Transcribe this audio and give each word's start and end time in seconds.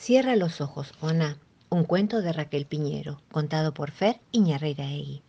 Cierra 0.00 0.36
los 0.36 0.60
ojos, 0.60 0.94
Ona. 1.00 1.38
Un 1.70 1.82
cuento 1.82 2.22
de 2.22 2.32
Raquel 2.32 2.66
Piñero, 2.66 3.20
contado 3.32 3.74
por 3.74 3.90
Fer 3.90 4.20
Iñarreiraegui. 4.30 5.22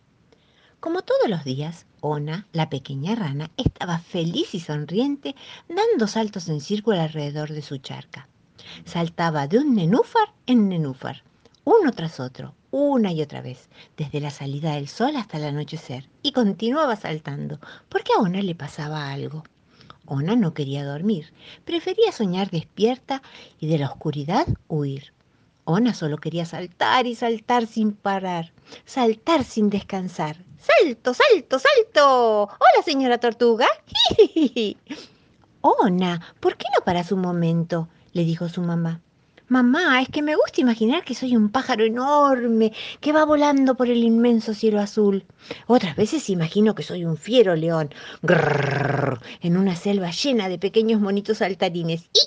Como 0.78 1.02
todos 1.02 1.28
los 1.28 1.44
días, 1.44 1.86
Ona, 2.00 2.46
la 2.52 2.70
pequeña 2.70 3.16
rana, 3.16 3.50
estaba 3.56 3.98
feliz 3.98 4.54
y 4.54 4.60
sonriente, 4.60 5.34
dando 5.68 6.06
saltos 6.06 6.48
en 6.48 6.60
círculo 6.60 7.00
alrededor 7.00 7.52
de 7.52 7.62
su 7.62 7.78
charca. 7.78 8.28
Saltaba 8.84 9.48
de 9.48 9.58
un 9.58 9.74
nenúfar 9.74 10.32
en 10.46 10.68
nenúfar, 10.68 11.24
uno 11.64 11.90
tras 11.90 12.20
otro, 12.20 12.54
una 12.70 13.12
y 13.12 13.22
otra 13.22 13.42
vez, 13.42 13.68
desde 13.96 14.20
la 14.20 14.30
salida 14.30 14.76
del 14.76 14.86
sol 14.86 15.16
hasta 15.16 15.38
el 15.38 15.44
anochecer, 15.44 16.08
y 16.22 16.30
continuaba 16.30 16.94
saltando, 16.94 17.58
porque 17.88 18.12
a 18.16 18.22
Ona 18.22 18.40
le 18.40 18.54
pasaba 18.54 19.10
algo. 19.10 19.42
Ona 20.12 20.34
no 20.34 20.54
quería 20.54 20.84
dormir, 20.84 21.32
prefería 21.64 22.10
soñar 22.10 22.50
despierta 22.50 23.22
y 23.60 23.68
de 23.68 23.78
la 23.78 23.86
oscuridad 23.86 24.44
huir. 24.66 25.14
Ona 25.62 25.94
solo 25.94 26.18
quería 26.18 26.44
saltar 26.46 27.06
y 27.06 27.14
saltar 27.14 27.68
sin 27.68 27.92
parar, 27.92 28.52
saltar 28.84 29.44
sin 29.44 29.70
descansar. 29.70 30.44
¡Salto, 30.58 31.14
salto, 31.14 31.60
salto! 31.60 32.42
¡Hola, 32.42 32.84
señora 32.84 33.18
tortuga! 33.18 33.68
Ona, 35.60 36.20
¿por 36.40 36.56
qué 36.56 36.66
no 36.76 36.84
paras 36.84 37.12
un 37.12 37.20
momento? 37.20 37.88
le 38.12 38.24
dijo 38.24 38.48
su 38.48 38.62
mamá. 38.62 39.00
Mamá, 39.50 40.00
es 40.00 40.08
que 40.08 40.22
me 40.22 40.36
gusta 40.36 40.60
imaginar 40.60 41.02
que 41.02 41.16
soy 41.16 41.34
un 41.34 41.50
pájaro 41.50 41.84
enorme 41.84 42.72
que 43.00 43.10
va 43.10 43.24
volando 43.24 43.74
por 43.74 43.88
el 43.88 44.04
inmenso 44.04 44.54
cielo 44.54 44.78
azul. 44.78 45.24
Otras 45.66 45.96
veces 45.96 46.30
imagino 46.30 46.76
que 46.76 46.84
soy 46.84 47.04
un 47.04 47.16
fiero 47.16 47.56
león, 47.56 47.92
en 49.42 49.56
una 49.56 49.74
selva 49.74 50.12
llena 50.12 50.48
de 50.48 50.60
pequeños 50.60 51.00
monitos 51.00 51.38
saltarines. 51.38 52.02
¡I! 52.02 52.20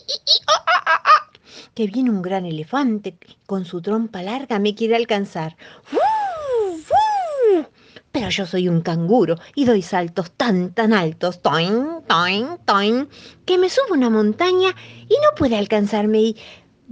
Que 1.73 1.87
viene 1.87 2.09
un 2.09 2.21
gran 2.21 2.45
elefante 2.45 3.15
con 3.45 3.63
su 3.63 3.81
trompa 3.81 4.21
larga 4.21 4.59
me 4.59 4.75
quiere 4.75 4.97
alcanzar. 4.97 5.55
Pero 8.11 8.29
yo 8.29 8.45
soy 8.45 8.67
un 8.67 8.81
canguro 8.81 9.37
y 9.55 9.63
doy 9.63 9.81
saltos 9.81 10.29
tan, 10.31 10.73
tan 10.73 10.91
altos, 10.91 11.41
toin, 11.41 12.03
toin, 12.05 12.57
toin, 12.65 13.07
que 13.45 13.57
me 13.57 13.69
subo 13.69 13.93
una 13.93 14.09
montaña 14.09 14.75
y 15.09 15.13
no 15.13 15.35
puede 15.35 15.57
alcanzarme 15.57 16.19
y 16.19 16.37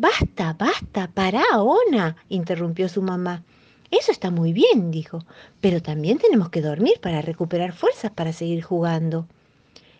Basta, 0.02 0.54
basta, 0.54 1.12
para, 1.14 1.44
Ona, 1.62 2.16
interrumpió 2.28 2.90
su 2.90 3.04
mamá. 3.04 3.44
Eso 3.92 4.12
está 4.12 4.32
muy 4.32 4.52
bien, 4.52 4.90
dijo, 4.90 5.20
pero 5.60 5.80
también 5.80 6.18
tenemos 6.18 6.50
que 6.50 6.64
dormir 6.64 7.00
para 7.00 7.22
recuperar 7.22 7.72
fuerzas 7.72 8.10
para 8.10 8.34
seguir 8.34 8.64
jugando. 8.64 9.28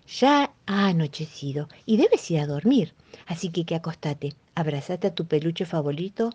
Ya 0.08 0.56
ha 0.66 0.88
anochecido 0.88 1.70
y 1.86 1.98
debes 1.98 2.32
ir 2.32 2.40
a 2.40 2.48
dormir, 2.48 2.96
así 3.28 3.50
que 3.50 3.64
que 3.64 3.76
acostate, 3.76 4.34
abrazate 4.56 5.06
a 5.06 5.14
tu 5.14 5.28
peluche 5.28 5.68
favorito, 5.68 6.32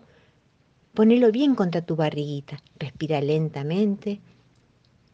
ponelo 0.93 1.29
bien 1.33 1.53
contra 1.53 1.81
tu 1.81 1.97
barriguita, 1.97 2.63
respira 2.79 3.19
lentamente, 3.19 4.21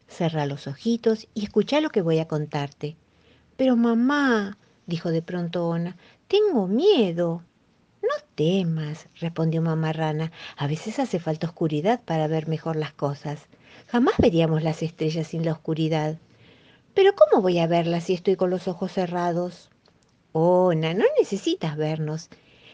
cerra 0.07 0.45
los 0.45 0.67
ojitos 0.67 1.27
y 1.33 1.45
escucha 1.45 1.81
lo 1.81 1.89
que 1.89 2.03
voy 2.03 2.19
a 2.19 2.27
contarte. 2.27 2.97
Pero 3.57 3.75
mamá, 3.75 4.59
dijo 4.85 5.09
de 5.09 5.23
pronto 5.23 5.67
Ona, 5.69 5.97
tengo 6.27 6.67
miedo. 6.67 7.41
No 8.03 8.13
temas, 8.35 9.07
respondió 9.19 9.61
mamá 9.61 9.93
rana. 9.93 10.31
A 10.57 10.67
veces 10.67 10.99
hace 10.99 11.19
falta 11.19 11.47
oscuridad 11.47 12.01
para 12.03 12.27
ver 12.27 12.49
mejor 12.49 12.75
las 12.75 12.91
cosas. 12.91 13.47
Jamás 13.87 14.15
veríamos 14.17 14.61
las 14.61 14.83
estrellas 14.83 15.27
sin 15.27 15.45
la 15.45 15.53
oscuridad. 15.53 16.17
Pero 16.93 17.13
¿cómo 17.15 17.41
voy 17.41 17.59
a 17.59 17.67
verlas 17.67 18.03
si 18.03 18.13
estoy 18.13 18.35
con 18.35 18.49
los 18.49 18.67
ojos 18.67 18.91
cerrados? 18.91 19.69
Ona, 20.33 20.93
no 20.93 21.05
necesitas 21.17 21.77
vernos. 21.77 22.29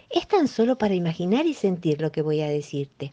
Es 0.10 0.28
tan 0.28 0.48
solo 0.48 0.80
para 0.80 0.96
imaginar 0.96 1.46
y 1.46 1.54
sentir 1.54 2.02
lo 2.02 2.12
que 2.12 2.24
voy 2.24 2.42
a 2.42 2.50
decirte. 2.50 3.12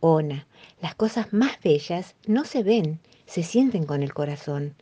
Ona, 0.00 0.48
las 0.80 0.96
cosas 0.96 1.32
más 1.32 1.62
bellas 1.62 2.16
no 2.26 2.44
se 2.44 2.64
ven, 2.64 2.98
se 3.26 3.44
sienten 3.44 3.86
con 3.86 4.02
el 4.02 4.12
corazón. 4.12 4.74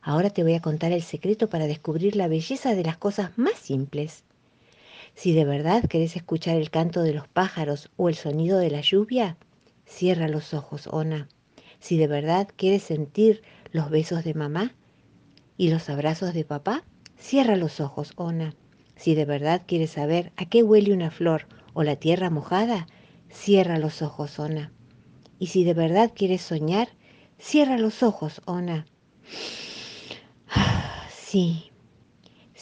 Ahora 0.00 0.30
te 0.30 0.44
voy 0.44 0.54
a 0.54 0.62
contar 0.62 0.92
el 0.92 1.02
secreto 1.02 1.48
para 1.48 1.66
descubrir 1.66 2.14
la 2.14 2.28
belleza 2.28 2.76
de 2.76 2.84
las 2.84 2.96
cosas 2.96 3.36
más 3.36 3.58
simples. 3.58 4.22
Si 5.18 5.32
de 5.32 5.44
verdad 5.44 5.82
querés 5.88 6.14
escuchar 6.14 6.54
el 6.58 6.70
canto 6.70 7.02
de 7.02 7.12
los 7.12 7.26
pájaros 7.26 7.90
o 7.96 8.08
el 8.08 8.14
sonido 8.14 8.60
de 8.60 8.70
la 8.70 8.82
lluvia, 8.82 9.36
cierra 9.84 10.28
los 10.28 10.54
ojos, 10.54 10.86
Ona. 10.86 11.26
Si 11.80 11.98
de 11.98 12.06
verdad 12.06 12.46
quieres 12.54 12.84
sentir 12.84 13.42
los 13.72 13.90
besos 13.90 14.22
de 14.22 14.34
mamá 14.34 14.76
y 15.56 15.70
los 15.70 15.90
abrazos 15.90 16.34
de 16.34 16.44
papá, 16.44 16.84
cierra 17.16 17.56
los 17.56 17.80
ojos, 17.80 18.12
Ona. 18.14 18.54
Si 18.94 19.16
de 19.16 19.24
verdad 19.24 19.62
quieres 19.66 19.90
saber 19.90 20.30
a 20.36 20.46
qué 20.46 20.62
huele 20.62 20.92
una 20.92 21.10
flor 21.10 21.48
o 21.72 21.82
la 21.82 21.96
tierra 21.96 22.30
mojada, 22.30 22.86
cierra 23.28 23.76
los 23.78 24.02
ojos, 24.02 24.38
Ona. 24.38 24.70
Y 25.40 25.48
si 25.48 25.64
de 25.64 25.74
verdad 25.74 26.12
quieres 26.14 26.42
soñar, 26.42 26.90
cierra 27.40 27.76
los 27.76 28.04
ojos, 28.04 28.40
Ona. 28.44 28.86
Sí, 31.10 31.72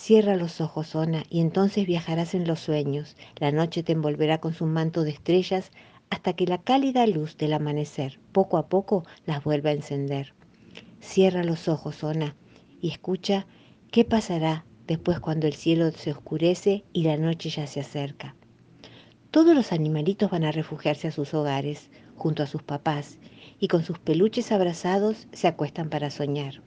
Cierra 0.06 0.37
los 0.37 0.61
ojos, 0.61 0.94
Ona, 0.94 1.25
y 1.31 1.41
entonces 1.41 1.84
viajarás 1.84 2.37
en 2.37 2.47
los 2.47 2.61
sueños. 2.61 3.17
La 3.41 3.50
noche 3.50 3.83
te 3.83 3.91
envolverá 3.91 4.39
con 4.39 4.55
su 4.55 4.65
manto 4.65 5.03
de 5.03 5.11
estrellas 5.11 5.72
hasta 6.11 6.34
que 6.34 6.47
la 6.47 6.59
cálida 6.59 7.05
luz 7.09 7.37
del 7.37 7.53
amanecer 7.53 8.21
poco 8.31 8.56
a 8.56 8.69
poco 8.69 9.05
las 9.25 9.43
vuelva 9.43 9.71
a 9.71 9.72
encender. 9.72 10.33
Cierra 11.00 11.43
los 11.43 11.66
ojos, 11.66 12.05
Ona, 12.05 12.37
y 12.81 12.91
escucha 12.91 13.49
qué 13.91 14.05
pasará 14.05 14.65
después 14.87 15.19
cuando 15.19 15.49
el 15.49 15.55
cielo 15.55 15.91
se 15.91 16.12
oscurece 16.12 16.84
y 16.93 17.03
la 17.03 17.16
noche 17.16 17.50
ya 17.50 17.66
se 17.66 17.81
acerca. 17.81 18.37
Todos 19.33 19.56
los 19.56 19.72
animalitos 19.72 20.31
van 20.31 20.45
a 20.45 20.53
refugiarse 20.53 21.09
a 21.09 21.11
sus 21.11 21.34
hogares, 21.34 21.91
junto 22.15 22.45
a 22.45 22.47
sus 22.47 22.62
papás, 22.62 23.19
y 23.59 23.66
con 23.66 23.83
sus 23.83 23.99
peluches 23.99 24.53
abrazados 24.53 25.27
se 25.33 25.49
acuestan 25.49 25.91
para 25.91 26.11
soñar. 26.11 26.62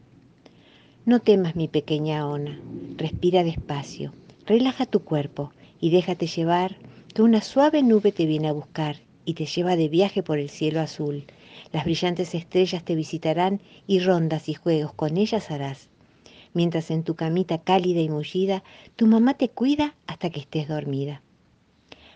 No 1.06 1.22
temas, 1.22 1.56
mi 1.56 1.68
pequeña 1.68 2.28
Ona. 2.28 2.60
Respira 2.98 3.44
despacio. 3.44 4.14
Relaja 4.46 4.86
tu 4.86 5.04
cuerpo 5.04 5.54
y 5.80 5.92
déjate 5.92 6.28
llevar 6.28 6.76
que 7.14 7.22
una 7.22 7.42
suave 7.42 7.84
nube 7.84 8.12
te 8.12 8.26
viene 8.26 8.50
a 8.50 8.54
buscar 8.54 8.98
y 9.26 9.34
te 9.34 9.46
lleva 9.46 9.76
de 9.76 9.88
viaje 9.88 10.24
por 10.24 10.40
el 10.40 10.50
cielo 10.50 10.82
azul. 10.82 11.26
Las 11.72 11.86
brillantes 11.86 12.36
estrellas 12.36 12.84
te 12.84 12.96
visitarán 12.96 13.62
y 13.88 14.00
rondas 14.00 14.50
y 14.50 14.54
juegos 14.56 14.94
con 14.94 15.18
ellas 15.18 15.50
harás. 15.52 15.90
Mientras 16.54 16.92
en 16.92 17.04
tu 17.04 17.16
camita 17.16 17.60
cálida 17.60 18.02
y 18.02 18.10
mullida, 18.10 18.64
tu 18.96 19.08
mamá 19.08 19.36
te 19.36 19.50
cuida 19.50 19.96
hasta 20.06 20.30
que 20.30 20.42
estés 20.42 20.68
dormida. 20.68 21.22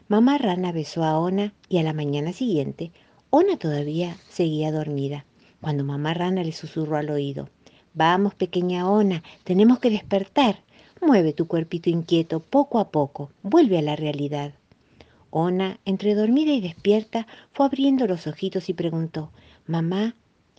Mamá 0.09 0.38
rana 0.38 0.71
besó 0.71 1.03
a 1.03 1.17
Ona 1.19 1.53
y 1.69 1.77
a 1.77 1.83
la 1.83 1.94
mañana 1.94 2.33
siguiente, 2.33 2.91
Ona 3.29 3.57
todavía 3.57 4.17
seguía 4.29 4.71
dormida, 4.71 5.25
cuando 5.61 5.83
mamá 5.83 6.13
rana 6.13 6.44
le 6.44 6.51
susurró 6.51 6.97
al 6.97 7.09
oído. 7.09 7.50
Vamos, 7.93 8.33
pequeña 8.33 8.89
Ona, 8.89 9.23
tenemos 9.43 9.79
que 9.79 9.89
despertar. 9.89 10.63
Mueve 11.01 11.33
tu 11.33 11.47
cuerpito 11.47 11.89
inquieto 11.89 12.39
poco 12.39 12.79
a 12.79 12.89
poco, 12.89 13.31
vuelve 13.43 13.77
a 13.77 13.81
la 13.81 13.95
realidad. 13.95 14.53
Ona, 15.29 15.79
entre 15.85 16.15
dormida 16.15 16.53
y 16.53 16.61
despierta, 16.61 17.27
fue 17.53 17.65
abriendo 17.65 18.07
los 18.07 18.25
ojitos 18.27 18.69
y 18.69 18.73
preguntó, 18.73 19.31
Mamá, 19.67 20.15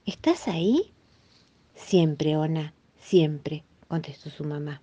¿estás 0.06 0.48
ahí? 0.48 0.92
Siempre, 1.74 2.36
Ona, 2.36 2.74
siempre, 2.98 3.64
contestó 3.88 4.30
su 4.30 4.44
mamá. 4.44 4.80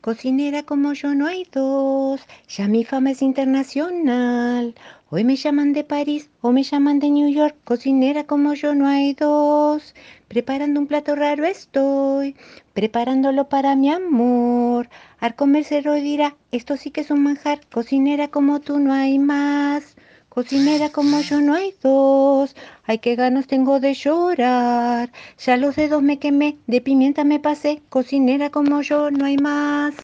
Cocinera 0.00 0.62
como 0.62 0.92
yo 0.92 1.14
no 1.14 1.26
hay 1.26 1.44
dos, 1.52 2.20
ya 2.48 2.68
mi 2.68 2.84
fama 2.84 3.10
es 3.10 3.22
internacional. 3.22 4.74
Hoy 5.10 5.24
me 5.24 5.36
llaman 5.36 5.72
de 5.72 5.84
París 5.84 6.30
o 6.40 6.52
me 6.52 6.62
llaman 6.62 6.98
de 7.00 7.10
New 7.10 7.28
York, 7.28 7.56
cocinera 7.64 8.24
como 8.24 8.54
yo 8.54 8.74
no 8.74 8.86
hay 8.86 9.14
dos. 9.14 9.94
Preparando 10.28 10.80
un 10.80 10.86
plato 10.86 11.14
raro 11.16 11.44
estoy, 11.44 12.36
preparándolo 12.72 13.48
para 13.48 13.74
mi 13.76 13.90
amor. 13.90 14.88
Al 15.18 15.34
comérselo 15.34 15.94
dirá, 15.94 16.36
esto 16.52 16.76
sí 16.76 16.90
que 16.90 17.00
es 17.02 17.10
un 17.10 17.22
manjar, 17.22 17.60
cocinera 17.70 18.28
como 18.28 18.60
tú 18.60 18.78
no 18.78 18.92
hay 18.92 19.18
más. 19.18 19.96
Cocinera 20.36 20.90
como 20.90 21.22
yo 21.22 21.40
no 21.40 21.54
hay 21.54 21.74
dos, 21.82 22.54
ay 22.84 22.98
qué 22.98 23.16
ganas 23.16 23.46
tengo 23.46 23.80
de 23.80 23.94
llorar. 23.94 25.10
Ya 25.38 25.56
los 25.56 25.76
dedos 25.76 26.02
me 26.02 26.18
quemé, 26.18 26.58
de 26.66 26.82
pimienta 26.82 27.24
me 27.24 27.40
pasé, 27.40 27.80
cocinera 27.88 28.50
como 28.50 28.82
yo 28.82 29.10
no 29.10 29.24
hay 29.24 29.38
más. 29.38 29.94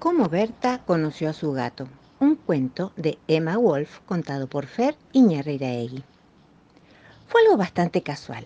Como 0.00 0.28
Berta 0.28 0.82
conoció 0.84 1.30
a 1.30 1.34
su 1.34 1.52
gato 1.52 1.86
un 2.18 2.34
cuento 2.34 2.92
de 2.96 3.16
Emma 3.28 3.56
Wolf 3.56 4.00
contado 4.06 4.48
por 4.48 4.66
Fer 4.66 4.96
Iñarreiraegui. 5.12 6.02
Fue 7.28 7.42
algo 7.42 7.56
bastante 7.56 8.02
casual. 8.02 8.44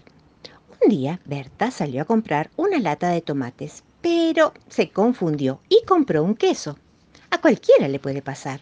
Un 0.82 0.90
día 0.90 1.20
Berta 1.24 1.70
salió 1.70 2.02
a 2.02 2.04
comprar 2.04 2.50
una 2.56 2.78
lata 2.78 3.08
de 3.08 3.22
tomates, 3.22 3.82
pero 4.02 4.52
se 4.68 4.90
confundió 4.90 5.62
y 5.70 5.86
compró 5.86 6.22
un 6.22 6.34
queso. 6.34 6.76
A 7.30 7.40
cualquiera 7.40 7.88
le 7.88 7.98
puede 7.98 8.20
pasar. 8.20 8.60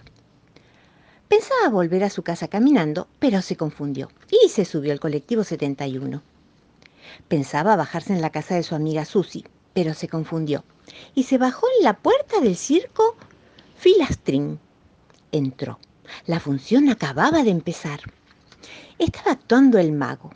Pensaba 1.30 1.68
volver 1.70 2.02
a 2.02 2.10
su 2.10 2.24
casa 2.24 2.48
caminando, 2.48 3.06
pero 3.20 3.40
se 3.40 3.54
confundió 3.54 4.10
y 4.42 4.48
se 4.48 4.64
subió 4.64 4.90
al 4.90 4.98
colectivo 4.98 5.44
71. 5.44 6.22
Pensaba 7.28 7.76
bajarse 7.76 8.12
en 8.12 8.20
la 8.20 8.30
casa 8.30 8.56
de 8.56 8.64
su 8.64 8.74
amiga 8.74 9.04
Susie, 9.04 9.44
pero 9.72 9.94
se 9.94 10.08
confundió 10.08 10.64
y 11.14 11.22
se 11.22 11.38
bajó 11.38 11.68
en 11.78 11.84
la 11.84 11.96
puerta 11.96 12.40
del 12.40 12.56
circo 12.56 13.14
Filastrin 13.76 14.58
entró. 15.30 15.78
La 16.26 16.40
función 16.40 16.88
acababa 16.88 17.44
de 17.44 17.50
empezar. 17.50 18.00
Estaba 18.98 19.30
actuando 19.30 19.78
el 19.78 19.92
mago. 19.92 20.32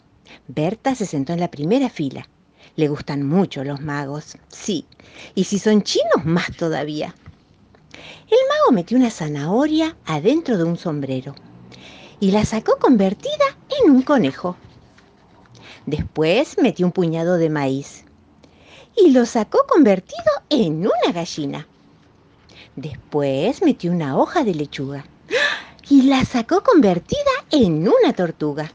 Berta 0.47 0.95
se 0.95 1.07
sentó 1.07 1.33
en 1.33 1.41
la 1.41 1.51
primera 1.51 1.91
fila. 1.91 2.29
Le 2.77 2.87
gustan 2.87 3.27
mucho 3.27 3.65
los 3.65 3.81
magos, 3.81 4.37
sí, 4.47 4.87
y 5.35 5.43
si 5.43 5.59
son 5.59 5.83
chinos, 5.83 6.25
más 6.25 6.57
todavía. 6.57 7.17
El 8.31 8.39
mago 8.49 8.73
metió 8.73 8.97
una 8.97 9.11
zanahoria 9.11 9.97
adentro 10.07 10.57
de 10.57 10.65
un 10.65 10.77
sombrero 10.77 11.35
y 12.21 12.31
la 12.31 12.45
sacó 12.45 12.79
convertida 12.79 13.57
en 13.83 13.91
un 13.91 14.03
conejo. 14.03 14.57
Después 15.87 16.57
metió 16.59 16.87
un 16.87 16.93
puñado 16.93 17.37
de 17.37 17.51
maíz 17.51 18.05
y 18.97 19.11
lo 19.11 19.27
sacó 19.27 19.67
convertido 19.69 20.33
en 20.49 20.79
una 20.79 21.13
gallina. 21.13 21.67
Después 22.77 23.63
metió 23.63 23.93
una 23.93 24.17
hoja 24.17 24.45
de 24.45 24.55
lechuga 24.55 25.05
y 25.89 26.03
la 26.03 26.25
sacó 26.25 26.63
convertida 26.63 27.31
en 27.51 27.87
una 27.87 28.13
tortuga. 28.15 28.73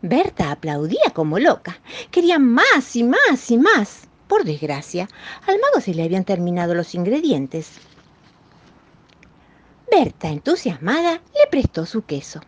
Berta 0.00 0.50
aplaudía 0.50 1.12
como 1.12 1.38
loca. 1.38 1.80
Quería 2.10 2.38
más 2.38 2.96
y 2.96 3.04
más 3.04 3.50
y 3.50 3.58
más. 3.58 4.08
Por 4.28 4.44
desgracia, 4.44 5.08
al 5.46 5.58
mago 5.60 5.80
se 5.80 5.94
le 5.94 6.04
habían 6.04 6.24
terminado 6.24 6.74
los 6.74 6.94
ingredientes. 6.94 7.72
Berta, 9.94 10.30
entusiasmada, 10.30 11.20
le 11.34 11.50
prestó 11.50 11.84
su 11.84 12.06
queso. 12.06 12.40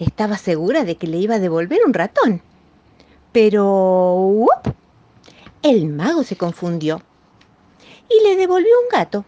Estaba 0.00 0.36
segura 0.36 0.82
de 0.82 0.96
que 0.96 1.06
le 1.06 1.18
iba 1.18 1.36
a 1.36 1.38
devolver 1.38 1.78
un 1.86 1.94
ratón. 1.94 2.42
Pero... 3.30 4.48
El 5.62 5.86
mago 5.86 6.24
se 6.24 6.36
confundió 6.36 7.00
y 8.10 8.26
le 8.26 8.34
devolvió 8.34 8.72
un 8.82 8.88
gato. 8.90 9.24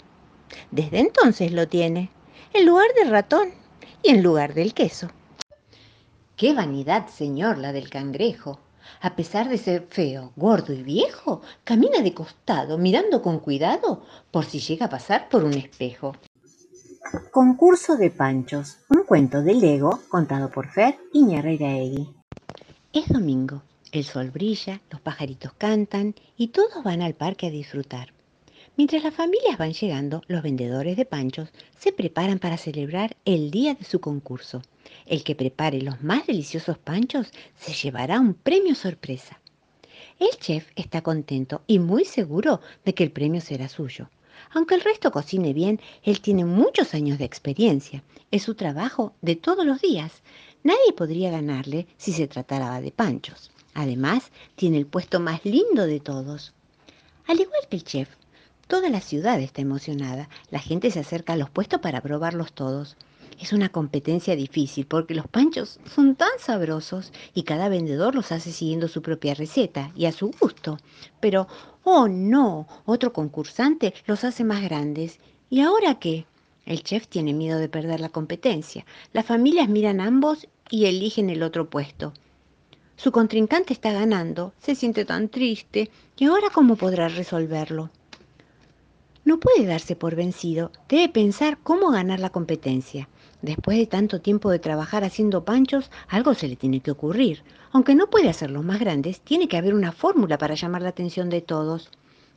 Desde 0.73 0.99
entonces 0.99 1.53
lo 1.53 1.69
tiene, 1.69 2.11
en 2.53 2.67
lugar 2.67 2.89
del 2.99 3.11
ratón 3.11 3.55
y 4.03 4.11
en 4.11 4.25
lugar 4.25 4.55
del 4.55 4.75
queso. 4.75 5.11
Qué 6.35 6.55
vanidad, 6.55 7.07
señor, 7.07 7.59
la 7.59 7.73
del 7.73 7.89
cangrejo. 7.89 8.59
A 9.01 9.15
pesar 9.15 9.49
de 9.49 9.59
ser 9.59 9.87
feo, 9.89 10.33
gordo 10.35 10.73
y 10.73 10.83
viejo, 10.83 11.41
camina 11.63 12.01
de 12.01 12.15
costado, 12.15 12.79
mirando 12.79 13.23
con 13.23 13.39
cuidado 13.39 14.03
por 14.33 14.45
si 14.45 14.59
llega 14.59 14.87
a 14.87 14.91
pasar 14.91 15.29
por 15.29 15.45
un 15.45 15.55
espejo. 15.55 16.17
Concurso 17.31 17.97
de 17.97 18.11
Panchos, 18.11 18.79
un 18.89 19.05
cuento 19.05 19.43
de 19.43 19.55
Lego 19.55 20.01
contado 20.09 20.51
por 20.51 20.69
Fer 20.69 20.97
Iñarreiraegui. 21.13 22.09
Es 22.95 23.09
domingo, 23.09 23.63
el 23.93 24.05
sol 24.05 24.31
brilla, 24.31 24.81
los 24.91 25.03
pajaritos 25.03 25.53
cantan 25.53 26.15
y 26.39 26.49
todos 26.49 26.83
van 26.83 27.03
al 27.03 27.15
parque 27.15 27.49
a 27.49 27.51
disfrutar. 27.51 28.15
Mientras 28.77 29.05
las 29.05 29.15
familias 29.15 29.59
van 29.59 29.75
llegando, 29.75 30.23
los 30.29 30.43
vendedores 30.43 30.97
de 30.97 31.05
panchos 31.05 31.51
se 31.79 31.93
preparan 31.93 32.39
para 32.39 32.57
celebrar 32.57 33.17
el 33.27 33.51
día 33.51 33.75
de 33.75 33.85
su 33.85 34.01
concurso. 34.01 34.63
El 35.05 35.25
que 35.25 35.35
prepare 35.35 35.83
los 35.83 36.03
más 36.03 36.27
deliciosos 36.27 36.79
panchos 36.79 37.31
se 37.59 37.75
llevará 37.75 38.19
un 38.19 38.33
premio 38.33 38.75
sorpresa. 38.75 39.41
El 40.19 40.31
chef 40.39 40.71
está 40.75 41.03
contento 41.03 41.63
y 41.67 41.81
muy 41.81 42.07
seguro 42.07 42.61
de 42.85 42.95
que 42.95 43.05
el 43.05 43.13
premio 43.13 43.43
será 43.43 43.69
suyo. 43.69 44.09
Aunque 44.53 44.75
el 44.75 44.81
resto 44.81 45.11
cocine 45.11 45.53
bien, 45.53 45.81
él 46.03 46.21
tiene 46.21 46.45
muchos 46.45 46.95
años 46.95 47.19
de 47.19 47.25
experiencia. 47.25 48.03
Es 48.31 48.43
su 48.43 48.55
trabajo 48.55 49.15
de 49.23 49.37
todos 49.37 49.65
los 49.65 49.81
días. 49.81 50.23
Nadie 50.63 50.93
podría 50.97 51.31
ganarle 51.31 51.87
si 51.97 52.13
se 52.13 52.29
tratara 52.29 52.81
de 52.81 52.93
panchos. 52.93 53.51
Además, 53.75 54.31
tiene 54.57 54.79
el 54.79 54.87
puesto 54.87 55.21
más 55.21 55.45
lindo 55.45 55.87
de 55.87 56.01
todos. 56.01 56.53
Al 57.27 57.41
igual 57.41 57.61
que 57.69 57.77
el 57.77 57.85
chef, 57.85 58.09
Toda 58.67 58.89
la 58.89 59.03
ciudad 59.03 59.41
está 59.41 59.61
emocionada. 59.61 60.31
La 60.51 60.59
gente 60.59 60.91
se 60.91 61.01
acerca 61.01 61.35
a 61.35 61.37
los 61.37 61.51
puestos 61.51 61.81
para 61.81 62.01
probarlos 62.01 62.55
todos. 62.55 62.97
Es 63.41 63.53
una 63.53 63.69
competencia 63.69 64.37
difícil 64.37 64.87
porque 64.87 65.15
los 65.15 65.27
panchos 65.27 65.81
son 65.93 66.15
tan 66.15 66.31
sabrosos 66.39 67.13
y 67.35 67.43
cada 67.43 67.69
vendedor 67.69 68.15
los 68.15 68.33
hace 68.33 68.53
siguiendo 68.53 68.89
su 68.89 69.03
propia 69.03 69.35
receta 69.35 69.93
y 69.97 70.07
a 70.07 70.13
su 70.13 70.31
gusto. 70.41 70.79
Pero, 71.21 71.49
oh 71.83 72.09
no, 72.09 72.67
otro 72.85 73.13
concursante 73.13 73.95
los 74.07 74.25
hace 74.25 74.45
más 74.45 74.63
grandes. 74.63 75.19
¿Y 75.51 75.61
ahora 75.61 75.99
qué? 75.99 76.27
El 76.65 76.83
chef 76.83 77.09
tiene 77.09 77.35
miedo 77.35 77.59
de 77.59 77.69
perder 77.69 78.01
la 78.01 78.09
competencia. 78.09 78.87
Las 79.13 79.27
familias 79.27 79.69
miran 79.69 80.01
ambos 80.01 80.49
y 80.71 80.87
eligen 80.87 81.29
el 81.29 81.43
otro 81.43 81.69
puesto. 81.69 82.13
Su 82.97 83.11
contrincante 83.13 83.73
está 83.73 83.93
ganando, 83.93 84.53
se 84.59 84.75
siente 84.75 85.05
tan 85.05 85.29
triste. 85.29 85.91
¿Y 86.17 86.27
ahora 86.27 86.49
cómo 86.53 86.77
podrá 86.77 87.09
resolverlo? 87.09 87.91
No 89.25 89.41
puede 89.41 89.65
darse 89.65 89.97
por 89.97 90.15
vencido, 90.17 90.71
debe 90.87 91.09
pensar 91.09 91.57
cómo 91.63 91.91
ganar 91.91 92.21
la 92.21 92.29
competencia. 92.29 93.09
Después 93.41 93.79
de 93.79 93.87
tanto 93.87 94.21
tiempo 94.21 94.51
de 94.51 94.59
trabajar 94.59 95.03
haciendo 95.03 95.47
panchos, 95.47 95.91
algo 96.09 96.35
se 96.35 96.47
le 96.47 96.57
tiene 96.57 96.81
que 96.81 96.91
ocurrir. 96.91 97.43
Aunque 97.73 97.95
no 97.95 98.11
puede 98.11 98.29
hacerlos 98.29 98.65
más 98.65 98.81
grandes, 98.81 99.23
tiene 99.23 99.49
que 99.49 99.57
haber 99.57 99.75
una 99.75 99.93
fórmula 99.93 100.37
para 100.37 100.55
llamar 100.55 100.83
la 100.83 100.91
atención 100.91 101.31
de 101.31 101.41
todos. 101.41 101.91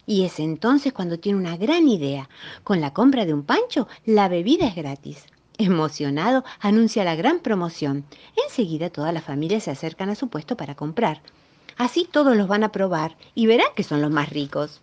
Y 0.05 0.23
es 0.23 0.39
entonces 0.39 0.93
cuando 0.93 1.19
tiene 1.19 1.37
una 1.37 1.57
gran 1.57 1.89
idea. 1.89 2.29
Con 2.63 2.79
la 2.79 2.93
compra 2.93 3.25
de 3.25 3.33
un 3.33 3.43
pancho, 3.43 3.89
la 4.05 4.29
bebida 4.29 4.65
es 4.67 4.75
gratis. 4.75 5.25
Emocionado, 5.57 6.45
anuncia 6.61 7.03
la 7.03 7.17
gran 7.17 7.41
promoción. 7.41 8.05
Enseguida 8.45 8.89
todas 8.89 9.13
las 9.13 9.25
familias 9.25 9.63
se 9.63 9.71
acercan 9.71 10.09
a 10.09 10.15
su 10.15 10.29
puesto 10.29 10.55
para 10.55 10.75
comprar. 10.75 11.21
Así 11.75 12.07
todos 12.09 12.37
los 12.37 12.47
van 12.47 12.63
a 12.63 12.71
probar 12.71 13.17
y 13.35 13.45
verán 13.45 13.67
que 13.75 13.83
son 13.83 14.01
los 14.01 14.09
más 14.09 14.29
ricos. 14.29 14.81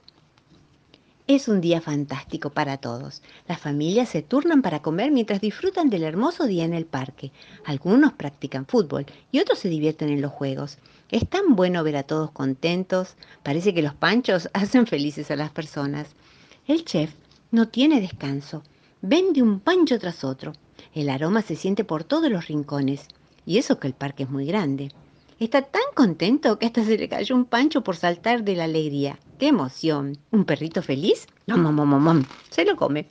Es 1.26 1.48
un 1.48 1.62
día 1.62 1.80
fantástico 1.80 2.50
para 2.50 2.76
todos. 2.76 3.22
Las 3.48 3.58
familias 3.58 4.10
se 4.10 4.20
turnan 4.20 4.60
para 4.60 4.82
comer 4.82 5.10
mientras 5.10 5.40
disfrutan 5.40 5.88
del 5.88 6.02
hermoso 6.02 6.44
día 6.44 6.66
en 6.66 6.74
el 6.74 6.84
parque. 6.84 7.32
Algunos 7.64 8.12
practican 8.12 8.66
fútbol 8.66 9.06
y 9.32 9.38
otros 9.38 9.58
se 9.58 9.70
divierten 9.70 10.10
en 10.10 10.20
los 10.20 10.32
juegos. 10.32 10.76
Es 11.10 11.26
tan 11.26 11.56
bueno 11.56 11.82
ver 11.82 11.96
a 11.96 12.02
todos 12.02 12.30
contentos. 12.30 13.14
Parece 13.42 13.72
que 13.72 13.80
los 13.80 13.94
panchos 13.94 14.50
hacen 14.52 14.86
felices 14.86 15.30
a 15.30 15.36
las 15.36 15.50
personas. 15.50 16.08
El 16.66 16.84
chef 16.84 17.14
no 17.50 17.68
tiene 17.68 18.02
descanso. 18.02 18.62
Vende 19.00 19.40
un 19.40 19.60
pancho 19.60 19.98
tras 19.98 20.24
otro. 20.24 20.52
El 20.92 21.08
aroma 21.08 21.40
se 21.40 21.56
siente 21.56 21.84
por 21.84 22.04
todos 22.04 22.30
los 22.30 22.48
rincones. 22.48 23.08
Y 23.46 23.56
eso 23.56 23.80
que 23.80 23.86
el 23.86 23.94
parque 23.94 24.24
es 24.24 24.30
muy 24.30 24.44
grande. 24.44 24.90
Está 25.40 25.62
tan 25.62 25.82
contento 25.94 26.60
que 26.60 26.66
hasta 26.66 26.84
se 26.84 26.96
le 26.96 27.08
cayó 27.08 27.34
un 27.34 27.44
pancho 27.44 27.82
por 27.82 27.96
saltar 27.96 28.44
de 28.44 28.54
la 28.54 28.64
alegría. 28.64 29.18
¡Qué 29.38 29.48
emoción! 29.48 30.16
¿Un 30.30 30.44
perrito 30.44 30.80
feliz? 30.80 31.26
¡Nom, 31.46 32.24
Se 32.50 32.64
lo 32.64 32.76
come. 32.76 33.08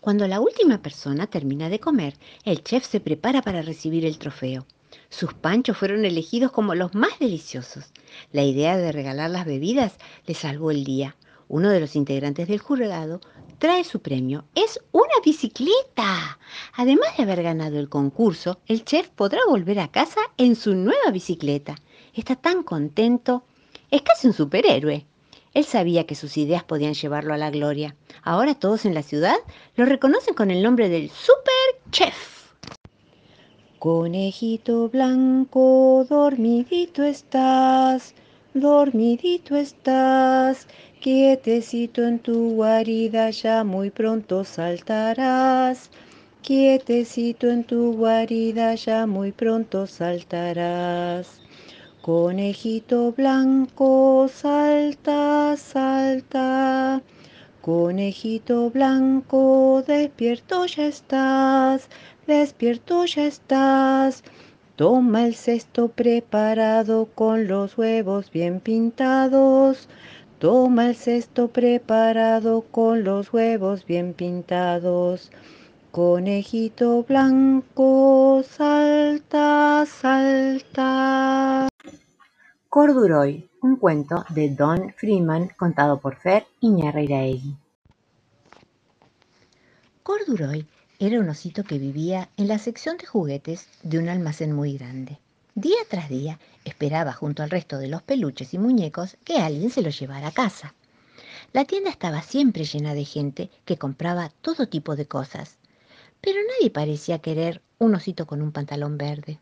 Cuando 0.00 0.28
la 0.28 0.40
última 0.40 0.80
persona 0.80 1.26
termina 1.26 1.68
de 1.68 1.80
comer, 1.80 2.14
el 2.44 2.62
chef 2.62 2.86
se 2.86 3.00
prepara 3.00 3.42
para 3.42 3.62
recibir 3.62 4.06
el 4.06 4.18
trofeo. 4.18 4.64
Sus 5.10 5.34
panchos 5.34 5.76
fueron 5.76 6.04
elegidos 6.04 6.52
como 6.52 6.76
los 6.76 6.94
más 6.94 7.18
deliciosos. 7.18 7.92
La 8.30 8.44
idea 8.44 8.76
de 8.76 8.92
regalar 8.92 9.30
las 9.30 9.44
bebidas 9.44 9.94
le 10.26 10.34
salvó 10.34 10.70
el 10.70 10.84
día. 10.84 11.16
Uno 11.48 11.70
de 11.70 11.80
los 11.80 11.96
integrantes 11.96 12.46
del 12.46 12.60
jurado 12.60 13.20
trae 13.62 13.84
su 13.84 14.00
premio. 14.00 14.44
Es 14.56 14.80
una 14.90 15.20
bicicleta. 15.24 16.36
Además 16.74 17.16
de 17.16 17.22
haber 17.22 17.44
ganado 17.44 17.78
el 17.78 17.88
concurso, 17.88 18.58
el 18.66 18.84
chef 18.84 19.08
podrá 19.10 19.38
volver 19.48 19.78
a 19.78 19.86
casa 19.86 20.20
en 20.36 20.56
su 20.56 20.74
nueva 20.74 21.12
bicicleta. 21.12 21.76
Está 22.12 22.34
tan 22.34 22.64
contento. 22.64 23.44
Es 23.88 24.02
casi 24.02 24.26
un 24.26 24.32
superhéroe. 24.32 25.06
Él 25.54 25.64
sabía 25.64 26.06
que 26.06 26.16
sus 26.16 26.36
ideas 26.38 26.64
podían 26.64 26.94
llevarlo 26.94 27.34
a 27.34 27.36
la 27.36 27.52
gloria. 27.52 27.94
Ahora 28.24 28.56
todos 28.56 28.84
en 28.84 28.94
la 28.94 29.04
ciudad 29.04 29.36
lo 29.76 29.84
reconocen 29.84 30.34
con 30.34 30.50
el 30.50 30.60
nombre 30.60 30.88
del 30.88 31.08
Super 31.10 31.92
Chef. 31.92 32.50
Conejito 33.78 34.88
blanco, 34.88 36.04
dormidito 36.10 37.04
estás, 37.04 38.16
dormidito 38.54 39.56
estás, 39.56 40.66
Quietecito 41.02 42.04
en 42.04 42.20
tu 42.20 42.54
guarida 42.54 43.30
ya 43.30 43.64
muy 43.64 43.90
pronto 43.90 44.44
saltarás. 44.44 45.90
Quietecito 46.42 47.50
en 47.50 47.64
tu 47.64 47.96
guarida 47.96 48.76
ya 48.76 49.06
muy 49.06 49.32
pronto 49.32 49.88
saltarás. 49.88 51.40
Conejito 52.02 53.10
blanco, 53.10 54.28
salta, 54.32 55.56
salta. 55.56 57.02
Conejito 57.60 58.70
blanco, 58.70 59.82
despierto 59.84 60.66
ya 60.66 60.86
estás, 60.86 61.88
despierto 62.28 63.06
ya 63.06 63.24
estás. 63.24 64.22
Toma 64.82 65.26
el 65.26 65.36
cesto 65.36 65.86
preparado 65.86 67.06
con 67.14 67.46
los 67.46 67.78
huevos 67.78 68.32
bien 68.32 68.58
pintados. 68.58 69.88
Toma 70.40 70.88
el 70.88 70.96
cesto 70.96 71.46
preparado 71.46 72.62
con 72.62 73.04
los 73.04 73.32
huevos 73.32 73.86
bien 73.86 74.12
pintados. 74.12 75.30
Conejito 75.92 77.04
blanco, 77.04 78.42
salta, 78.42 79.86
salta. 79.86 81.68
Corduroy, 82.68 83.48
un 83.60 83.76
cuento 83.76 84.24
de 84.30 84.48
Don 84.48 84.92
Freeman 84.94 85.50
contado 85.56 86.00
por 86.00 86.16
Fer 86.16 86.44
Iñarreiraegui. 86.58 87.56
Corduroy 90.02 90.66
era 91.04 91.18
un 91.18 91.28
osito 91.28 91.64
que 91.64 91.80
vivía 91.80 92.28
en 92.36 92.46
la 92.46 92.60
sección 92.60 92.96
de 92.96 93.06
juguetes 93.06 93.66
de 93.82 93.98
un 93.98 94.08
almacén 94.08 94.52
muy 94.52 94.78
grande. 94.78 95.18
Día 95.56 95.80
tras 95.90 96.08
día 96.08 96.38
esperaba 96.64 97.12
junto 97.12 97.42
al 97.42 97.50
resto 97.50 97.78
de 97.78 97.88
los 97.88 98.02
peluches 98.02 98.54
y 98.54 98.58
muñecos 98.58 99.16
que 99.24 99.38
alguien 99.38 99.70
se 99.70 99.82
los 99.82 99.98
llevara 99.98 100.28
a 100.28 100.32
casa. 100.32 100.74
La 101.52 101.64
tienda 101.64 101.90
estaba 101.90 102.22
siempre 102.22 102.62
llena 102.62 102.94
de 102.94 103.04
gente 103.04 103.50
que 103.64 103.78
compraba 103.78 104.30
todo 104.42 104.68
tipo 104.68 104.94
de 104.94 105.06
cosas, 105.06 105.56
pero 106.20 106.38
nadie 106.40 106.70
parecía 106.70 107.18
querer 107.18 107.62
un 107.80 107.96
osito 107.96 108.24
con 108.24 108.40
un 108.40 108.52
pantalón 108.52 108.96
verde. 108.96 109.40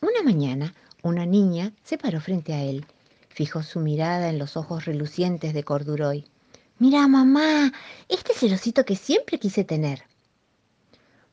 Una 0.00 0.24
mañana, 0.24 0.74
una 1.04 1.24
niña 1.24 1.72
se 1.84 1.98
paró 1.98 2.20
frente 2.20 2.52
a 2.52 2.64
él, 2.64 2.84
fijó 3.28 3.62
su 3.62 3.78
mirada 3.78 4.28
en 4.28 4.40
los 4.40 4.56
ojos 4.56 4.86
relucientes 4.86 5.54
de 5.54 5.62
Corduroy. 5.62 6.24
Mira, 6.80 7.06
mamá, 7.06 7.72
este 8.08 8.32
es 8.32 8.42
el 8.42 8.54
osito 8.54 8.84
que 8.84 8.96
siempre 8.96 9.38
quise 9.38 9.62
tener. 9.62 10.09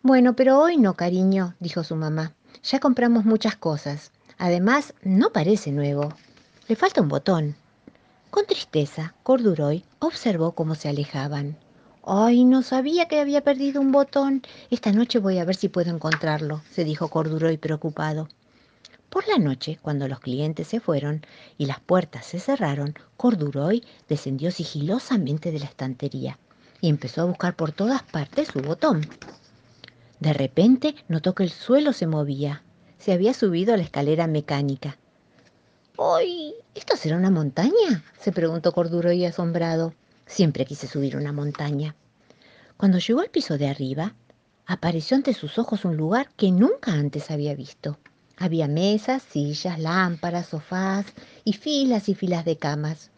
Bueno, 0.08 0.38
pero 0.38 0.58
hoy 0.62 0.78
no, 0.78 0.94
cariño, 0.94 1.56
dijo 1.60 1.84
su 1.84 1.98
mamá. 1.98 2.32
Ya 2.64 2.80
compramos 2.80 3.26
muchas 3.26 3.58
cosas. 3.58 4.14
Además, 4.38 4.94
no 5.04 5.34
parece 5.34 5.74
nuevo. 5.74 6.14
Le 6.70 6.78
falta 6.78 7.02
un 7.02 7.10
botón. 7.10 7.58
Con 8.30 8.46
tristeza, 8.46 9.16
Corduroy 9.24 9.84
observó 10.00 10.54
cómo 10.54 10.76
se 10.76 10.88
alejaban. 10.88 11.58
Ay, 12.06 12.46
no 12.46 12.62
sabía 12.62 13.10
que 13.10 13.20
había 13.20 13.44
perdido 13.44 13.82
un 13.82 13.92
botón. 13.92 14.44
Esta 14.70 14.94
noche 14.94 15.20
voy 15.20 15.40
a 15.40 15.44
ver 15.44 15.58
si 15.58 15.68
puedo 15.68 15.94
encontrarlo, 15.94 16.62
se 16.72 16.86
dijo 16.86 17.10
Corduroy 17.10 17.58
preocupado. 17.58 18.30
Por 19.10 19.28
la 19.28 19.40
noche, 19.40 19.78
cuando 19.82 20.08
los 20.08 20.22
clientes 20.22 20.70
se 20.70 20.80
fueron 20.80 21.26
y 21.58 21.66
las 21.66 21.82
puertas 21.82 22.26
se 22.26 22.40
cerraron, 22.40 22.94
Corduroy 23.18 23.84
descendió 24.08 24.52
sigilosamente 24.52 25.52
de 25.52 25.60
la 25.60 25.66
estantería 25.66 26.40
y 26.80 26.88
empezó 26.88 27.24
a 27.24 27.26
buscar 27.26 27.58
por 27.58 27.74
todas 27.74 28.04
partes 28.04 28.48
su 28.48 28.62
botón. 28.62 29.02
De 30.20 30.34
repente 30.34 30.96
notó 31.08 31.36
que 31.36 31.44
el 31.44 31.52
suelo 31.52 31.94
se 31.94 32.08
movía. 32.08 32.64
Se 32.98 33.14
había 33.14 33.34
subido 33.34 33.74
a 33.74 33.78
la 33.78 33.84
escalera 33.84 34.26
mecánica. 34.28 34.98
¡Ay! 36.00 36.56
¿Esto 36.74 36.96
será 36.96 37.18
una 37.18 37.30
montaña? 37.30 38.04
se 38.20 38.32
preguntó 38.32 38.72
Corduroy 38.72 39.26
asombrado. 39.26 39.94
Siempre 40.26 40.66
quise 40.66 40.88
subir 40.88 41.16
una 41.16 41.32
montaña. 41.32 41.96
Cuando 42.78 43.00
llegó 43.00 43.22
al 43.22 43.30
piso 43.30 43.58
de 43.58 43.68
arriba, 43.68 44.16
apareció 44.66 45.18
ante 45.18 45.34
sus 45.34 45.58
ojos 45.58 45.86
un 45.86 45.98
lugar 45.98 46.30
que 46.36 46.52
nunca 46.52 46.94
antes 46.94 47.32
había 47.32 47.56
visto. 47.56 47.98
Había 48.38 48.68
mesas, 48.68 49.24
sillas, 49.24 49.80
lámparas, 49.80 50.48
sofás 50.48 51.06
y 51.44 51.54
filas 51.54 52.10
y 52.10 52.16
filas 52.16 52.46
de 52.46 52.58
camas. 52.58 53.10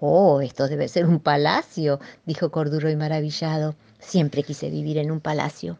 Oh, 0.00 0.40
esto 0.40 0.68
debe 0.68 0.88
ser 0.88 1.06
un 1.06 1.20
palacio, 1.20 2.00
dijo 2.24 2.50
Corduroy 2.50 2.96
maravillado. 2.96 3.74
Siempre 3.98 4.42
quise 4.42 4.70
vivir 4.70 4.98
en 4.98 5.10
un 5.10 5.20
palacio. 5.20 5.78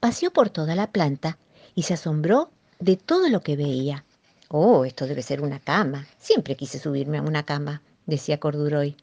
Paseó 0.00 0.32
por 0.32 0.50
toda 0.50 0.76
la 0.76 0.92
planta 0.92 1.38
y 1.74 1.82
se 1.82 1.94
asombró 1.94 2.50
de 2.78 2.96
todo 2.96 3.28
lo 3.28 3.40
que 3.40 3.56
veía. 3.56 4.04
Oh, 4.48 4.84
esto 4.84 5.06
debe 5.06 5.22
ser 5.22 5.42
una 5.42 5.58
cama. 5.58 6.06
Siempre 6.18 6.56
quise 6.56 6.78
subirme 6.78 7.18
a 7.18 7.22
una 7.22 7.42
cama, 7.42 7.82
decía 8.06 8.38
Corduroy. 8.38 8.96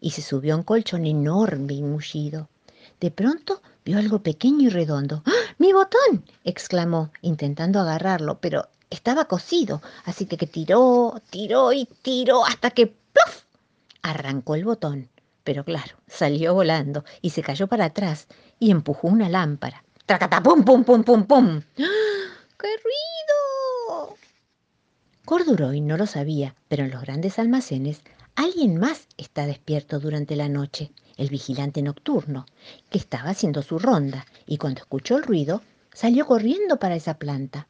Y 0.00 0.10
se 0.12 0.22
subió 0.22 0.54
a 0.54 0.56
un 0.56 0.62
colchón 0.62 1.04
enorme 1.04 1.74
y 1.74 1.82
mullido. 1.82 2.48
De 2.98 3.10
pronto 3.10 3.60
vio 3.84 3.98
algo 3.98 4.22
pequeño 4.22 4.68
y 4.68 4.70
redondo. 4.70 5.22
¡Ah! 5.26 5.54
¡Mi 5.58 5.72
botón! 5.72 6.24
exclamó, 6.44 7.10
intentando 7.20 7.80
agarrarlo, 7.80 8.38
pero 8.40 8.68
estaba 8.90 9.26
cosido, 9.26 9.82
así 10.04 10.26
que, 10.26 10.36
tiró, 10.46 11.20
tiró 11.30 11.72
y 11.72 11.86
tiró 12.02 12.46
hasta 12.46 12.70
que 12.70 12.86
¡pluf! 12.86 13.42
arrancó 14.02 14.54
el 14.54 14.64
botón. 14.64 15.08
Pero 15.44 15.64
claro, 15.64 15.96
salió 16.06 16.54
volando 16.54 17.04
y 17.22 17.30
se 17.30 17.42
cayó 17.42 17.66
para 17.66 17.86
atrás 17.86 18.28
y 18.58 18.70
empujó 18.70 19.08
una 19.08 19.28
lámpara. 19.28 19.84
¡Tracata! 20.08 20.42
¡Pum, 20.42 20.64
pum, 20.64 20.84
pum, 20.84 21.04
pum, 21.04 21.24
pum! 21.26 21.60
¡Qué 21.76 22.68
ruido! 22.82 24.16
Corduroy 25.26 25.82
no 25.82 25.98
lo 25.98 26.06
sabía, 26.06 26.54
pero 26.66 26.84
en 26.84 26.92
los 26.92 27.02
grandes 27.02 27.38
almacenes 27.38 28.00
alguien 28.34 28.78
más 28.78 29.06
está 29.18 29.44
despierto 29.44 30.00
durante 30.00 30.34
la 30.34 30.48
noche 30.48 30.92
el 31.18 31.28
vigilante 31.28 31.82
nocturno, 31.82 32.46
que 32.88 32.96
estaba 32.96 33.28
haciendo 33.28 33.60
su 33.60 33.78
ronda, 33.78 34.24
y 34.46 34.56
cuando 34.56 34.80
escuchó 34.80 35.18
el 35.18 35.24
ruido, 35.24 35.60
salió 35.92 36.24
corriendo 36.24 36.78
para 36.78 36.96
esa 36.96 37.18
planta. 37.18 37.68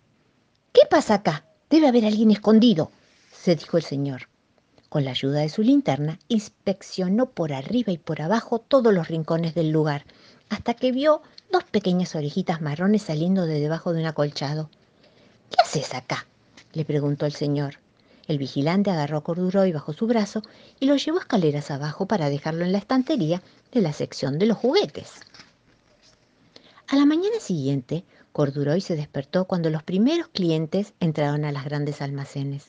¿Qué 0.73 0.83
pasa 0.89 1.15
acá? 1.15 1.45
Debe 1.69 1.89
haber 1.89 2.05
alguien 2.05 2.31
escondido, 2.31 2.93
se 3.33 3.57
dijo 3.57 3.79
el 3.79 3.83
señor. 3.83 4.29
Con 4.89 5.05
la 5.05 5.11
ayuda 5.11 5.41
de 5.41 5.49
su 5.49 5.63
linterna, 5.63 6.21
inspeccionó 6.29 7.31
por 7.31 7.53
arriba 7.53 7.91
y 7.91 7.99
por 7.99 8.23
abajo 8.23 8.61
todos 8.61 8.95
los 8.95 9.09
rincones 9.09 9.57
del 9.57 9.71
lugar, 9.71 10.07
hasta 10.49 10.75
que 10.75 10.93
vio 10.93 11.23
dos 11.51 11.65
pequeñas 11.65 12.15
orejitas 12.15 12.61
marrones 12.61 13.03
saliendo 13.03 13.47
de 13.47 13.61
debajo 13.61 13.93
de 13.93 14.01
un 14.01 14.07
acolchado. 14.07 14.71
¿Qué 15.51 15.57
haces 15.63 15.95
acá? 15.95 16.27
le 16.73 16.85
preguntó 16.85 17.27
el 17.27 17.33
señor. 17.33 17.79
El 18.27 18.37
vigilante 18.37 18.91
agarró 18.91 19.19
a 19.19 19.25
Corduroy 19.25 19.73
bajo 19.73 19.95
su 19.95 20.07
brazo 20.07 20.43
y 20.79 20.87
lo 20.87 20.97
llevó 20.97 21.19
escaleras 21.19 21.71
abajo 21.71 22.07
para 22.07 22.29
dejarlo 22.29 22.65
en 22.65 22.73
la 22.73 22.79
estantería 22.79 23.43
de 23.73 23.81
la 23.81 23.95
sección 23.95 24.39
de 24.39 24.47
los 24.47 24.59
juguetes. 24.59 25.13
A 26.89 26.97
la 26.97 27.07
mañana 27.07 27.41
siguiente, 27.41 28.05
Corduroy 28.33 28.83
se 28.83 28.97
despertó 28.97 29.47
cuando 29.47 29.71
los 29.71 29.83
primeros 29.83 30.29
clientes 30.29 30.93
entraron 31.01 31.47
a 31.47 31.53
las 31.53 31.65
grandes 31.65 32.03
almacenes. 32.03 32.67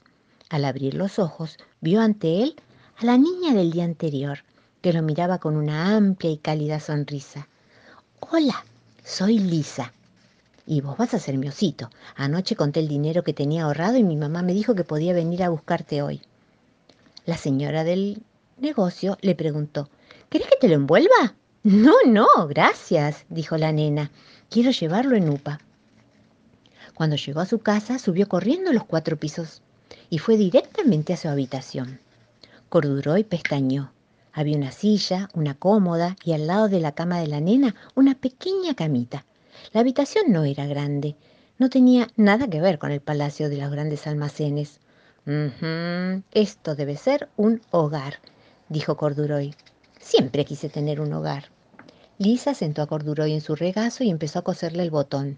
Al 0.49 0.63
abrir 0.63 0.93
los 0.93 1.19
ojos, 1.19 1.57
vio 1.81 1.99
ante 2.01 2.41
él 2.41 2.55
a 2.95 3.05
la 3.05 3.17
niña 3.17 3.53
del 3.53 3.71
día 3.71 3.83
anterior, 3.83 4.39
que 4.81 4.93
lo 4.93 5.01
miraba 5.01 5.39
con 5.39 5.57
una 5.57 5.95
amplia 5.95 6.31
y 6.31 6.37
cálida 6.37 6.79
sonrisa. 6.79 7.48
Hola, 8.31 8.63
soy 9.03 9.39
Lisa, 9.39 9.91
y 10.67 10.81
vos 10.81 10.95
vas 10.97 11.15
a 11.15 11.19
ser 11.19 11.39
mi 11.39 11.47
osito. 11.47 11.89
Anoche 12.15 12.55
conté 12.55 12.79
el 12.79 12.87
dinero 12.87 13.23
que 13.23 13.33
tenía 13.33 13.63
ahorrado 13.63 13.97
y 13.97 14.03
mi 14.03 14.15
mamá 14.17 14.43
me 14.43 14.53
dijo 14.53 14.75
que 14.75 14.83
podía 14.83 15.13
venir 15.13 15.41
a 15.41 15.49
buscarte 15.49 16.03
hoy. 16.03 16.21
La 17.25 17.37
señora 17.37 17.83
del 17.83 18.21
negocio 18.57 19.17
le 19.21 19.33
preguntó, 19.33 19.89
¿querés 20.29 20.47
que 20.47 20.57
te 20.57 20.67
lo 20.67 20.75
envuelva? 20.75 21.33
No, 21.63 21.95
no, 22.05 22.27
gracias, 22.47 23.25
dijo 23.29 23.57
la 23.57 23.71
nena. 23.71 24.11
Quiero 24.49 24.69
llevarlo 24.69 25.17
en 25.17 25.27
UPA. 25.27 25.59
Cuando 26.93 27.15
llegó 27.15 27.39
a 27.41 27.47
su 27.47 27.59
casa, 27.59 27.97
subió 27.97 28.29
corriendo 28.29 28.71
los 28.71 28.85
cuatro 28.85 29.17
pisos 29.17 29.63
y 30.11 30.19
fue 30.19 30.37
directamente 30.37 31.13
a 31.13 31.17
su 31.17 31.29
habitación. 31.29 31.99
Corduroy 32.69 33.23
pestañó. 33.23 33.91
Había 34.33 34.57
una 34.57 34.71
silla, 34.71 35.29
una 35.33 35.55
cómoda 35.55 36.15
y 36.23 36.33
al 36.33 36.47
lado 36.47 36.69
de 36.69 36.79
la 36.79 36.93
cama 36.93 37.19
de 37.19 37.27
la 37.27 37.41
nena 37.41 37.75
una 37.95 38.15
pequeña 38.15 38.75
camita. 38.75 39.25
La 39.73 39.81
habitación 39.81 40.31
no 40.31 40.43
era 40.43 40.65
grande, 40.65 41.15
no 41.57 41.69
tenía 41.69 42.07
nada 42.15 42.47
que 42.47 42.61
ver 42.61 42.79
con 42.79 42.91
el 42.91 43.01
palacio 43.01 43.49
de 43.49 43.57
los 43.57 43.71
grandes 43.71 44.07
almacenes. 44.07 44.79
Esto 46.31 46.75
debe 46.75 46.97
ser 46.97 47.29
un 47.37 47.61
hogar, 47.71 48.15
dijo 48.69 48.97
Corduroy. 48.97 49.53
Siempre 49.99 50.45
quise 50.45 50.69
tener 50.69 51.01
un 51.01 51.13
hogar. 51.13 51.49
Lisa 52.17 52.53
sentó 52.53 52.81
a 52.81 52.87
Corduroy 52.87 53.33
en 53.33 53.41
su 53.41 53.55
regazo 53.55 54.03
y 54.03 54.09
empezó 54.09 54.39
a 54.39 54.43
coserle 54.43 54.83
el 54.83 54.91
botón. 54.91 55.37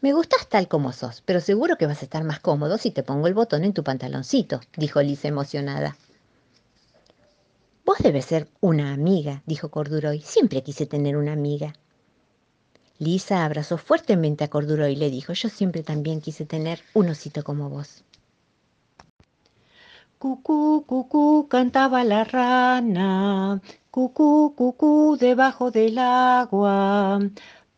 Me 0.00 0.14
gustas 0.14 0.48
tal 0.48 0.66
como 0.66 0.92
sos, 0.92 1.22
pero 1.26 1.40
seguro 1.40 1.76
que 1.76 1.86
vas 1.86 2.00
a 2.00 2.04
estar 2.06 2.24
más 2.24 2.40
cómodo 2.40 2.78
si 2.78 2.90
te 2.90 3.02
pongo 3.02 3.26
el 3.26 3.34
botón 3.34 3.64
en 3.64 3.74
tu 3.74 3.84
pantaloncito, 3.84 4.60
dijo 4.76 5.02
Lisa 5.02 5.28
emocionada. 5.28 5.96
Vos 7.90 7.98
debes 7.98 8.26
ser 8.26 8.46
una 8.60 8.92
amiga, 8.92 9.42
dijo 9.46 9.68
Corduroy. 9.68 10.20
Siempre 10.20 10.62
quise 10.62 10.86
tener 10.86 11.16
una 11.16 11.32
amiga. 11.32 11.72
Lisa 13.00 13.44
abrazó 13.44 13.78
fuertemente 13.78 14.44
a 14.44 14.48
Corduroy 14.48 14.92
y 14.92 14.96
le 14.96 15.10
dijo, 15.10 15.32
yo 15.32 15.48
siempre 15.48 15.82
también 15.82 16.20
quise 16.20 16.46
tener 16.46 16.82
un 16.94 17.08
osito 17.08 17.42
como 17.42 17.68
vos. 17.68 18.04
Cucú, 20.20 20.84
cucú, 20.86 21.48
cantaba 21.48 22.04
la 22.04 22.22
rana, 22.22 23.60
cucú, 23.90 24.54
cucú, 24.56 25.16
debajo 25.18 25.72
del 25.72 25.98
agua. 25.98 27.18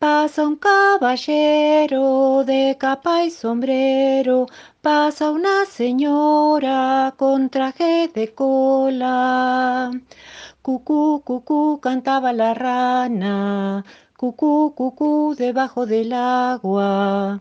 Pasa 0.03 0.45
un 0.45 0.57
caballero 0.57 2.43
de 2.43 2.75
capa 2.77 3.23
y 3.23 3.31
sombrero, 3.31 4.47
pasa 4.81 5.31
una 5.31 5.63
señora 5.65 7.13
con 7.15 7.49
traje 7.49 8.09
de 8.13 8.33
cola. 8.33 9.91
Cucú, 10.61 11.21
cucú, 11.23 11.79
cantaba 11.81 12.33
la 12.33 12.53
rana, 12.53 13.85
Cucú, 14.17 14.73
cucú, 14.75 15.35
debajo 15.37 15.85
del 15.85 16.11
agua. 16.11 17.39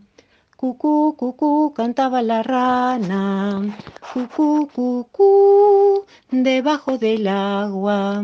Cucú, 0.56 1.16
cucú, 1.18 1.72
cantaba 1.74 2.22
la 2.22 2.44
rana. 2.44 3.60
Cucú, 4.14 4.68
cucú, 4.72 6.04
debajo 6.30 6.96
del 6.96 7.26
agua. 7.26 8.22